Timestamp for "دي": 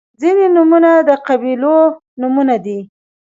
2.65-2.79